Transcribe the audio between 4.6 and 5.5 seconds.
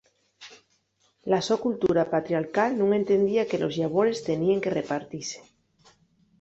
que repartise.